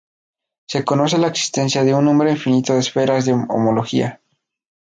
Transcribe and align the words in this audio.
Se 0.67 0.83
conoce 0.83 1.19
la 1.19 1.27
existencia 1.27 1.83
de 1.83 1.93
un 1.93 2.03
número 2.05 2.31
infinito 2.31 2.73
de 2.73 2.79
esferas 2.79 3.25
de 3.27 3.33
homología. 3.33 4.19